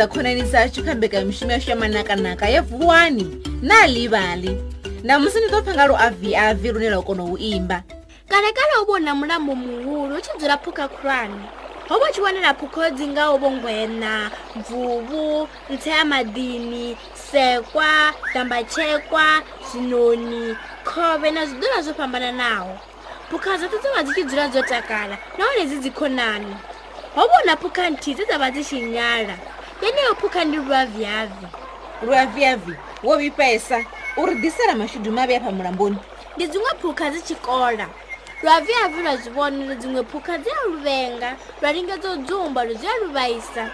kuza 0.00 0.12
khonani 0.14 0.42
zacu 0.42 0.84
khambeka 0.84 1.18
hi 1.18 1.24
mixumo 1.24 1.52
ya 1.52 1.58
xiyamanakanaka 1.60 2.48
ya 2.48 2.62
vuwani 2.62 3.42
na 3.62 3.86
livali 3.86 4.62
namusi 5.02 5.40
ni 5.40 5.50
to 5.50 5.62
phanga 5.62 5.86
ro 5.86 5.96
avhiavhi 5.96 6.70
rune 6.72 6.88
ra 6.90 7.02
kona 7.02 7.22
wu 7.22 7.36
imba 7.36 7.82
kale 8.28 8.52
kale 8.52 8.76
wu 8.80 8.84
vona 8.86 9.14
mulambo 9.14 9.54
muwulu 9.54 10.14
wu 10.14 10.20
chibyela 10.20 10.56
phuka 10.58 10.88
khulwani 10.88 11.34
ho 11.88 11.98
vo 12.00 12.08
chivonela 12.12 12.54
phukho 12.54 12.90
dzi 12.90 13.06
nga 13.06 13.30
wu 13.30 13.38
vo 13.38 13.50
ngwena 13.50 14.30
mvuvu 14.56 15.48
ntsheya 15.70 16.04
madini 16.04 16.96
sekwa 17.32 18.14
dambachekwa 18.34 19.42
zinoni 19.72 20.56
khove 20.84 21.30
na 21.30 21.44
zidula 21.46 21.82
zo 21.84 21.92
fambananawo 21.94 22.72
phukha 23.30 23.52
zato 23.60 23.76
dzinga 23.78 24.00
dzi 24.02 24.12
chibyela 24.16 24.48
dzo 24.48 24.62
takala 24.64 25.18
na 25.38 25.44
wone 25.46 25.64
dzi 25.68 25.76
dzikhonani 25.84 26.56
ho 27.16 27.20
vona 27.28 27.52
phukha 27.60 27.84
nthi 27.92 28.14
dzi 28.16 28.24
dza 28.24 28.38
va 28.40 28.48
dzi 28.50 28.64
xinyala 28.64 29.38
yeneyo 29.82 30.14
phukha 30.14 30.44
ndi 30.44 30.56
luavhiavhi 30.56 31.46
luavhiavhi 32.02 32.74
wo 33.02 33.16
vhifhesa 33.16 33.78
uri 34.16 34.34
ḓisela 34.42 34.74
mashudu 34.80 35.10
mavhi 35.12 35.34
afha 35.36 35.50
mulamboni 35.50 35.96
ndi 36.36 36.44
dziṅwe 36.46 36.70
phukha 36.80 37.06
dzi 37.12 37.20
tshikola 37.22 37.86
luavhiavhi 38.42 39.00
lwa 39.04 39.14
zwi 39.16 39.30
vhona 39.34 39.58
uri 39.64 39.76
dziṅwe 39.80 40.02
phukha 40.12 40.34
dzi 40.42 40.50
a 40.56 40.68
luvenga 40.68 41.30
lwa 41.60 41.70
lingedza 41.72 42.08
u 42.12 42.16
dzumba 42.16 42.60
lu 42.64 42.74
dzi 42.76 42.86
a 42.92 42.96
luvhaisa 43.02 43.64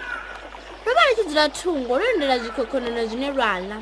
lu 0.85 0.91
vha 0.95 1.03
lu 1.09 1.13
tshi 1.17 1.23
dzula 1.27 1.45
thungo 1.57 1.93
lu 1.99 2.03
lindela 2.07 2.37
zwikhokhonono 2.39 3.01
zwine 3.09 3.27
lwa 3.35 3.51
ḽa 3.59 3.79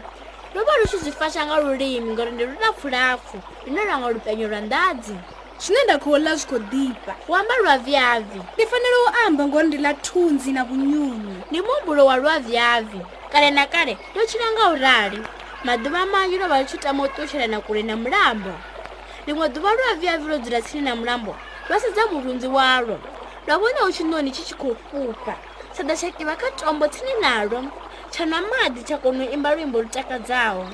lu 0.55 0.59
vha 0.65 0.73
lu 0.79 0.85
tshi 0.87 0.97
zwi 0.97 1.11
fasha 1.11 1.45
nga 1.45 1.59
lulimi 1.61 2.09
ngauri 2.13 2.31
ndi 2.31 2.45
lulapfu 2.45 2.89
lapfu 2.89 3.37
lune 3.65 3.85
lwa 3.85 3.97
nga 3.99 4.09
lupenyo 4.09 4.47
lwa 4.47 4.61
ndadzi 4.61 5.15
zwine 5.59 5.83
nda 5.83 5.95
khou 6.03 6.17
ḽa 6.19 6.35
zwi 6.35 6.45
khou 6.49 6.59
ḓifha 6.59 7.13
u 7.31 7.35
amba 7.35 7.53
lwavyavi 7.63 8.39
ndi 8.53 8.63
fanela 8.71 8.97
u 9.05 9.07
amba 9.25 9.43
ngori 9.47 9.67
ndi 9.67 9.77
ḽa 9.85 9.93
thunzi 10.05 10.51
na 10.51 10.61
vhunyunyu 10.67 11.31
ndi 11.49 11.59
muhumbulo 11.63 12.05
wa 12.05 12.15
lwavyavi 12.17 12.99
kale 13.31 13.49
na 13.51 13.65
kale 13.65 13.97
ndo 14.11 14.23
tshila 14.27 14.47
nga 14.51 14.65
urali 14.73 15.21
maḓuvha 15.65 16.01
manzhi 16.11 16.37
lo 16.39 16.47
vha 16.47 16.59
li 16.59 16.65
tshi 16.67 16.77
tama 16.77 17.03
u 17.03 17.07
ṱutshela 17.07 17.47
na 17.47 17.59
kule 17.63 17.81
na 17.87 17.95
mulambo 17.95 18.51
liṅwe 19.27 19.45
ḓuvha 19.53 19.71
lwavyavi 19.79 20.25
lo 20.29 20.37
dzula 20.43 20.59
tsini 20.61 20.83
na 20.83 20.93
mulambo 20.95 21.31
lwa 21.69 21.79
sedza 21.79 22.03
murunzi 22.11 22.47
walwo 22.47 22.97
lwa 23.47 23.55
vhona 23.57 23.79
hu 23.87 23.91
tshi 23.91 24.03
noni 24.03 24.31
tshi 24.31 24.43
tshi 24.43 24.55
khou 24.59 24.75
fufa 24.91 25.35
sada 25.71 25.95
tsha 25.95 26.11
kivha 26.11 26.35
kha 26.35 26.51
tombo 26.59 26.87
tsini 26.87 27.11
nalwo 27.21 27.63
tsha 28.11 28.25
nwa 28.25 28.39
maḓi 28.41 28.83
tsha 28.83 28.97
kona 28.97 29.23
u 29.23 29.31
imba 29.31 29.55
luimbo 29.55 29.81
lutakadzaho 29.81 30.67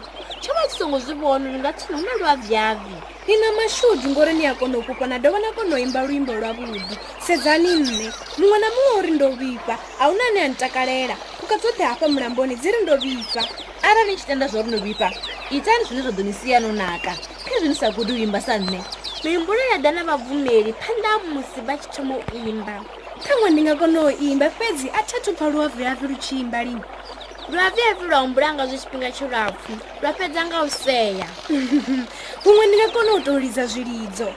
tshavha 0.51 0.67
zwi 0.69 0.79
songo 0.79 0.99
zwi 0.99 1.13
vhona 1.15 1.49
uri 1.49 1.59
nga 1.59 1.73
thina 1.73 1.97
huna 1.97 2.15
lwavyavi 2.19 2.95
ni 3.27 3.37
na 3.37 3.51
mashudi 3.55 4.07
ngori 4.07 4.33
ni 4.33 4.45
a 4.47 4.53
kona 4.55 4.77
u 4.77 4.83
kupa 4.83 5.07
na 5.07 5.19
dovha 5.19 5.39
na 5.39 5.51
kona 5.51 5.75
u 5.75 5.79
imba 5.79 6.01
luimbo 6.03 6.31
lwavhuḓi 6.31 6.97
sedzani 7.23 7.79
nne 7.79 8.11
muṅwe 8.37 8.57
na 8.59 8.67
muṅwe 8.67 8.99
uri 8.99 9.11
ndo 9.15 9.27
vhifha 9.31 9.75
a 9.99 10.05
hu 10.07 10.13
na 10.17 10.23
ane 10.27 10.41
a 10.43 10.47
ntakalela 10.51 11.15
kuka 11.39 11.55
dzoṱhe 11.55 11.83
hafha 11.87 12.07
mulamboni 12.11 12.55
dzi 12.59 12.71
ri 12.71 12.79
ndo 12.83 12.95
vhifha 12.99 13.41
arali 13.81 14.11
ni 14.11 14.15
tshi 14.17 14.25
tenda 14.27 14.47
zwauri 14.47 14.69
no 14.71 14.77
vhifha 14.77 15.07
itani 15.55 15.83
zwine 15.87 16.01
zwa 16.03 16.11
ḓo 16.11 16.21
ni 16.23 16.33
siya 16.33 16.59
no 16.59 16.71
naka 16.75 17.13
khezwi 17.47 17.67
ni 17.71 17.75
sa 17.75 17.87
gudi 17.95 18.11
u 18.13 18.17
imba 18.19 18.41
sa 18.41 18.57
nne 18.57 18.81
mihumbulo 19.23 19.61
ya 19.71 19.77
ḓa 19.79 19.91
na 19.93 20.03
vhabvumeli 20.03 20.73
phanda 20.73 21.11
musi 21.31 21.61
vha 21.65 21.77
tshi 21.79 21.89
thoma 21.95 22.15
u 22.17 22.37
imba 22.37 22.83
khaṅwe 23.23 23.47
ndi 23.49 23.61
nga 23.61 23.75
kona 23.75 23.99
u 24.03 24.09
imba 24.09 24.49
fhedzi 24.51 24.89
a 24.93 24.99
thi 25.07 25.15
athu 25.15 25.31
pfa 25.33 25.47
luavyavi 25.49 26.07
lu 26.07 26.15
tshi 26.19 26.35
imba 26.43 26.63
lini 26.63 26.83
rwavhuyavhi 27.51 28.05
lwa 28.07 28.19
humbula 28.23 28.47
nga 28.53 28.63
zwo 28.67 28.77
tshifhinga 28.77 29.09
tshilapfu 29.11 29.71
lwa 30.01 30.13
fhedza 30.13 30.41
nga 30.47 30.57
u 30.67 30.69
seya 30.69 31.27
huṅwe 32.43 32.63
ndi 32.67 32.75
nga 32.77 32.87
kona 32.93 33.11
u 33.17 33.21
tou 33.25 33.39
lidza 33.43 33.65
zwilidzo 33.71 34.27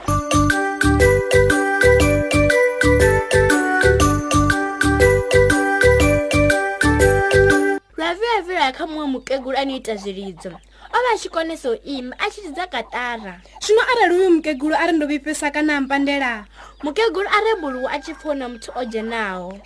rwavhuyavhi 7.97 8.51
lwa 8.57 8.63
ya 8.67 8.71
kha 8.77 8.83
muṅwe 8.89 9.05
mukegulu 9.13 9.57
ane 9.61 9.73
ita 9.79 9.93
zwilidzo 10.01 10.51
o 10.95 10.97
vha 10.97 11.13
a 11.13 11.17
tshi 11.17 11.29
konesa 11.29 11.71
u 11.71 11.75
ima 11.83 12.15
a 12.19 12.29
tshi 12.29 12.41
dzidza 12.41 12.67
katara 12.67 13.41
zwino 13.67 13.81
arali 13.91 14.15
uyu 14.19 14.31
mukegulu 14.31 14.75
ari 14.75 14.91
ndo 14.93 15.07
vhifhesa 15.07 15.51
kana 15.51 15.77
ampandela 15.77 16.45
mukegulu 16.83 17.27
are 17.27 17.59
buluwu 17.61 17.87
a 17.89 17.99
tshi 17.99 18.13
pfha 18.13 18.29
una 18.31 18.47
muthu 18.49 18.71
o 18.79 18.85
dzhenaho 18.87 19.59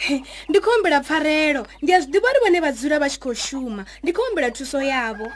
ndi 0.49 0.57
khou 0.59 0.73
humbela 0.73 1.01
pfarelo 1.05 1.67
ndi 1.81 1.93
a 1.93 1.99
zwi 2.01 2.17
ḓivha 2.19 2.29
uri 2.33 2.39
vhone 2.49 2.59
vha 2.59 2.71
dzula 2.71 2.99
vha 2.99 3.09
tshi 3.09 3.19
khou 3.19 3.33
shuma 3.37 3.85
ndi 4.03 4.11
khou 4.13 4.23
humbela 4.25 4.49
thuso 4.51 4.81
yavho 4.81 5.29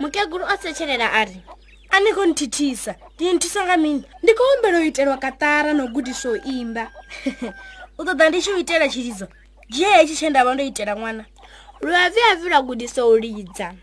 mukegulu 0.00 0.44
o 0.46 0.54
setshelela 0.62 1.10
ari 1.12 1.42
a 1.90 1.98
ni 2.00 2.12
khou 2.14 2.24
nthithisa 2.30 2.94
ndi 3.18 3.32
nthisa 3.34 3.64
nga 3.66 3.74
mini 3.76 4.04
ndi 4.22 4.32
khou 4.38 4.46
humbela 4.54 4.78
u 4.78 4.84
itelwa 4.86 5.16
katara 5.18 5.72
na 5.74 5.82
u 5.84 5.88
gudiswa 5.90 6.32
u 6.32 6.36
imba 6.46 6.92
u 7.98 8.02
ṱoḓa 8.06 8.28
ndi 8.30 8.38
tshi 8.40 8.50
u 8.54 8.58
itela 8.62 8.86
tshilidzo 8.88 9.26
dzhiye 9.70 9.88
hetshi 9.98 10.14
tshe 10.14 10.30
nda 10.30 10.44
vha 10.46 10.54
ndo 10.54 10.62
itela 10.64 10.94
ṅwana 10.94 11.24
luavi 11.82 12.20
avi 12.30 12.46
lwa 12.48 12.62
gudisa 12.62 13.02
u 13.06 13.16
lidza 13.18 13.74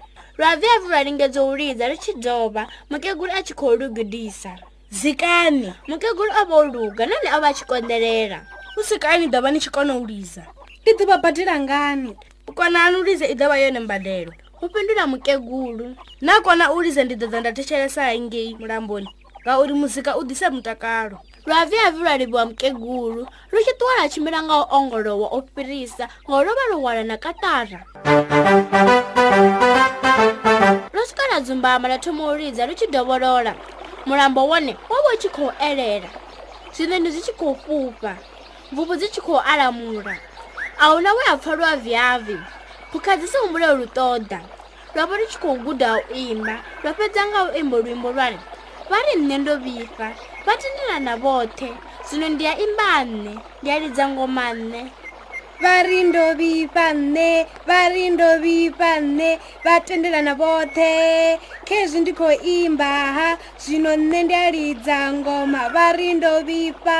lwavyavu 0.41 0.87
lwa 0.89 1.03
lingedzo 1.03 1.47
u 1.47 1.55
lidza 1.57 1.87
ri 1.89 1.97
tshi 2.01 2.13
dova 2.17 2.65
mukegulu 2.89 3.29
a 3.33 3.43
tshi 3.45 3.53
khou 3.53 3.75
lugidisa 3.77 4.57
zikani 4.91 5.69
mukegulu 5.87 6.31
o 6.41 6.45
vha 6.49 6.55
u 6.55 6.65
luga 6.73 7.05
nane 7.05 7.27
o 7.37 7.39
vha 7.41 7.47
a 7.47 7.53
tshi 7.53 7.65
konḓelela 7.69 8.39
u 8.77 8.81
sikani 8.83 9.27
ḓo 9.29 9.37
vha 9.41 9.51
ni 9.53 9.59
tshi 9.61 9.69
kona 9.69 9.93
u 9.97 10.07
lidza 10.07 10.41
ndi 10.81 10.97
ḓo 11.03 11.05
vha 11.05 11.17
badela 11.21 11.59
ngani 11.61 12.17
u 12.49 12.53
kona 12.57 12.83
ani 12.85 12.95
u 12.97 13.03
lidza 13.05 13.27
i 13.29 13.35
ḓo 13.37 13.45
vha 13.49 13.57
yone 13.57 13.79
mbadelo 13.79 14.33
u 14.61 14.65
fhindula 14.69 15.05
mukegulu 15.07 15.93
na 16.21 16.41
kona 16.41 16.73
u 16.73 16.81
lidza 16.81 17.03
ndi 17.05 17.15
ḓo 17.15 17.17
dza 17.29 17.39
nda 17.39 17.51
thetshelesa 17.53 18.09
hangei 18.09 18.55
mulamboni 18.57 19.09
ngauri 19.45 19.73
muzika 19.77 20.17
u 20.17 20.23
ḓise 20.25 20.49
mutakalo 20.49 21.21
lwavyavu 21.45 22.01
lwa 22.01 22.17
livhiwa 22.17 22.45
mukegulu 22.49 23.21
lu 23.51 23.57
tshi 23.61 23.73
ṱuwa 23.77 23.93
lwa 23.97 24.09
tshimbila 24.09 24.39
nga 24.43 24.55
u 24.57 24.65
ongolowa 24.73 25.27
u 25.37 25.45
fhirisa 25.53 26.09
ngo 26.25 26.37
lo 26.43 26.51
vha 26.57 26.63
lu 26.71 26.75
hwala 26.81 27.03
na 27.05 27.17
katara 27.21 27.85
Thank 28.03 28.89
you 28.89 29.00
na 31.31 31.39
dzumbama 31.41 31.87
ḽa 31.87 31.97
thomo 32.03 32.23
u 32.31 32.35
lidza 32.37 32.67
lu 32.67 32.73
tshi 32.75 32.87
dovholola 32.93 33.53
mulambo 34.07 34.41
wone 34.51 34.73
wo 34.89 34.97
vha 35.03 35.11
u 35.15 35.17
tshi 35.21 35.29
khou 35.35 35.49
elela 35.67 36.09
zwinoni 36.75 37.09
zwi 37.13 37.21
tshi 37.25 37.31
khou 37.39 37.53
fhufha 37.61 38.11
mvubu 38.71 38.93
dzi 38.99 39.07
tshi 39.11 39.21
khou 39.25 39.39
alamula 39.51 40.15
a 40.79 40.85
hu 40.91 40.97
na 41.03 41.11
we 41.17 41.23
a 41.31 41.35
pfa 41.39 41.55
lwa 41.59 41.71
viavi 41.83 42.37
phukha 42.91 43.11
dzi 43.19 43.27
sihumbule 43.31 43.67
lu 43.79 43.85
ṱoḓa 43.97 44.39
lwa 44.95 45.03
vha 45.07 45.15
lu 45.21 45.25
tshi 45.31 45.39
khou 45.43 45.55
guda 45.65 45.89
u 45.95 45.99
imba 46.31 46.55
lwa 46.83 46.91
fhedza 46.97 47.21
nga 47.29 47.39
u 47.47 47.55
imbo 47.61 47.75
luimbo 47.81 48.09
lwane 48.11 48.39
vha 48.89 48.97
ri 49.05 49.13
nṋe 49.23 49.37
ndo 49.41 49.53
vhifa 49.63 50.07
vha 50.45 50.53
tendelana 50.61 51.13
vhoṱhe 51.23 51.69
zwino 52.09 52.27
ndi 52.33 52.43
ya 52.47 52.53
imba 52.65 52.87
nṋe 53.23 53.33
ndi 53.61 53.69
ya 53.69 53.75
lidza 53.81 54.05
ngoma 54.11 54.45
nṋe 54.69 54.83
varindovipa 55.61 56.93
nne 56.93 57.47
varindovipa 57.67 58.99
nne 58.99 59.39
vatendelana 59.65 60.33
vothe 60.39 60.89
khezvi 61.67 61.99
ndi 62.01 62.13
khou 62.13 62.31
imbaha 62.57 63.29
zvino 63.63 63.93
nne 63.97 64.19
ndialidza 64.23 64.97
ngoma 65.13 65.63
varindovipa 65.75 66.99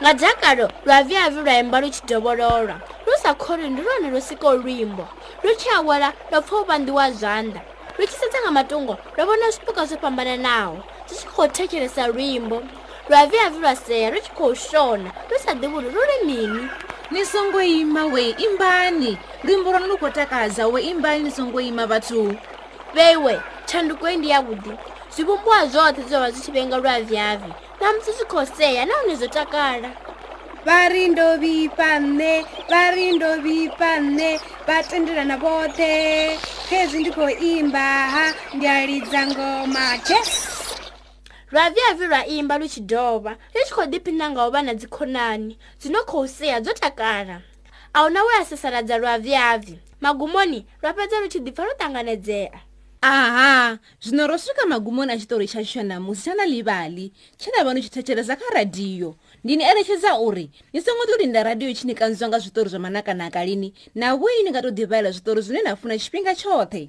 nga 0.00 0.10
dzakalo 0.18 0.66
lwavyavi 0.86 1.40
lwaimba 1.44 1.76
lutshidovolola 1.82 2.74
lusakhori 3.06 3.68
ndi 3.72 3.82
lwone 3.82 4.08
lusiko 4.14 4.48
lwimbo 4.62 5.04
lutshiawela 5.44 6.08
lopfa 6.32 6.54
uvandiwa 6.56 7.04
zwanda 7.10 7.60
lutshisedza 7.98 8.38
nga 8.42 8.50
matungo 8.50 8.94
lwavona 9.16 9.46
zwipuka 9.54 9.82
zwo 9.88 9.98
fambananawo 10.02 10.76
zwitshi 11.08 11.26
khou 11.32 11.46
thetshelesa 11.54 12.02
lwimbo 12.12 12.58
lwavyavi 13.08 13.58
lwa 13.62 13.74
seya 13.76 14.08
lutshi 14.12 14.30
khou 14.36 14.52
shona 14.54 15.10
lusa 15.30 15.52
ḓivuli 15.60 15.88
luli 15.94 16.16
mini 16.28 16.64
nisongoima 17.10 18.04
we 18.06 18.22
imbani 18.30 19.18
luimbo 19.44 19.70
lwa 19.72 19.80
nolukotakaza 19.80 20.66
we 20.68 20.82
imbani 20.82 21.24
nisongoima 21.24 21.86
vathu 21.86 22.36
vewe 22.94 23.40
tshandukoi 23.66 24.16
ndi 24.16 24.28
yavuḓi 24.30 24.72
zwivumbuwa 25.14 25.60
zwoṱhe 25.72 26.02
zwava 26.08 26.30
zwi 26.30 26.40
tshi 26.42 26.52
vhenga 26.52 26.76
lwa 26.76 26.96
vyavi 27.00 27.52
namusi 27.80 28.10
zwi 28.16 28.26
khoseya 28.26 28.86
nahone 28.86 29.14
zwo 29.18 29.28
takala 29.28 29.90
varindo 30.66 31.36
vipa 31.36 31.98
nne 31.98 32.46
varindo 32.68 33.36
vipa 33.36 33.98
nne 34.00 34.40
vatendelana 34.66 35.36
vothe 35.36 35.90
khezwi 36.68 37.00
ndi 37.00 37.10
khou 37.10 37.28
imba 37.28 37.86
ha 38.14 38.24
ndi 38.54 38.66
a 38.66 38.86
lidza 38.86 39.20
ngoma 39.26 39.84
jesu 40.08 40.47
lwa 41.52 41.70
vyavi 41.70 42.06
lwa 42.06 42.26
imba 42.26 42.58
lu 42.58 42.66
tshi 42.68 42.80
dova 42.80 43.30
lu 43.30 43.60
tshi 43.64 43.74
khou 43.74 43.86
ḓiphina 43.90 44.28
nga 44.30 44.46
u 44.46 44.50
vha 44.50 44.62
na 44.62 44.74
dzikhonani 44.74 45.56
dzino 45.80 45.98
khou 46.04 46.28
sea 46.28 46.60
dzo 46.60 46.72
takala 46.76 47.40
a 47.94 48.04
hu 48.04 48.08
na 48.10 48.20
we 48.22 48.32
a 48.40 48.44
sasaladza 48.44 48.98
lwa 48.98 49.18
vyavi 49.18 49.78
magumoni 50.00 50.66
lwa 50.82 50.92
fhedza 50.92 51.20
lu 51.20 51.28
tshi 51.28 51.40
ḓi 51.40 51.52
pfa 51.52 51.64
lo 51.64 51.72
ṱanganedzea 51.80 52.52
aha 53.00 53.78
zwino 54.04 54.26
ro 54.26 54.36
swika 54.38 54.66
magumoni 54.66 55.12
a 55.12 55.16
tshitori 55.16 55.46
tsha 55.46 55.64
tsho 55.64 55.82
namusi 55.82 56.20
tsha 56.22 56.34
na 56.36 56.44
livali 56.44 57.12
tshe 57.38 57.50
na 57.56 57.64
vha 57.64 57.74
ni 57.74 57.80
tshi 57.80 57.90
thetshelesa 57.90 58.36
kha 58.36 58.54
radiyo 58.54 59.14
ndi 59.44 59.56
ni 59.56 59.64
eletshedza 59.64 60.18
uri 60.20 60.50
ni 60.72 60.80
songo 60.82 61.06
to 61.08 61.16
linda 61.16 61.42
radiyo 61.42 61.72
tshi 61.72 61.86
ni 61.86 61.94
kanziwa 61.94 62.28
nga 62.28 62.38
zwitori 62.38 62.68
zwa 62.70 62.80
manakanaka 62.80 63.44
lini 63.44 63.72
na 63.94 64.12
vhoi 64.16 64.44
ni 64.44 64.50
nga 64.52 64.62
to 64.62 64.68
ḓivhalela 64.68 65.10
zwitori 65.10 65.40
zwine 65.42 65.62
na 65.64 65.76
funa 65.76 65.96
tshifhinga 65.98 66.32
tshoṱhe 66.36 66.88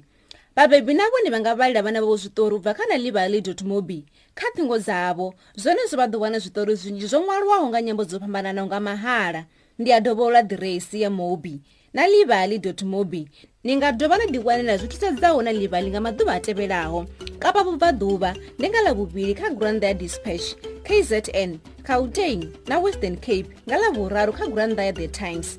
vhabebi 0.56 0.92
navho 0.94 1.16
ni 1.24 1.30
vha 1.30 1.40
nga 1.40 1.54
vhalela 1.54 1.82
vhana 1.82 2.00
vhavo 2.04 2.16
zwitori 2.16 2.54
u 2.54 2.58
bva 2.60 2.74
kha 2.74 2.84
na 2.92 2.96
livali 3.00 3.40
mobi 3.64 4.04
kha 4.34 4.46
thingo 4.54 4.78
dzavho 4.78 5.34
zwone 5.56 5.82
zwo 5.90 5.96
vha 5.98 6.06
ḓo 6.06 6.18
wana 6.22 6.38
zwitori 6.38 6.74
zwinzhi 6.80 7.06
zwo 7.10 7.20
ṅwaliwaho 7.26 7.64
nga 7.70 7.78
nyambo 7.84 8.04
dzo 8.08 8.18
fhambananaho 8.22 8.66
nga 8.68 8.78
mahala 8.86 9.40
ndi 9.80 9.90
a 9.90 9.98
dovhola 10.00 10.40
diresi 10.46 11.02
ya 11.02 11.10
mobi 11.10 11.58
na 11.94 12.06
livali 12.06 12.58
mobi 12.86 13.26
ni 13.64 13.72
nga 13.76 13.90
dovha 13.92 14.16
na 14.18 14.26
ḓiwanela 14.30 14.74
zwi 14.80 14.86
thithadzaho 14.90 15.38
na 15.42 15.50
livali 15.52 15.90
nga 15.90 15.98
maḓuvha 16.00 16.34
a 16.38 16.40
tevhelaho 16.46 17.00
kapa 17.42 17.60
vubva 17.66 17.88
ḓuvha 18.00 18.30
ndi 18.58 18.66
nga 18.70 18.80
ḽa 18.86 18.92
vhuvhili 18.96 19.34
kha 19.34 19.48
granda 19.58 19.86
ya 19.90 19.94
dispatch 19.98 20.46
kzn 20.86 21.58
cautain 21.82 22.40
na 22.70 22.78
western 22.78 23.16
cape 23.18 23.50
nga 23.66 23.76
ḽa 23.82 23.88
vhuraru 23.98 24.30
kha 24.38 24.46
granda 24.54 24.82
ya 24.88 24.92
the 24.94 25.08
times 25.10 25.58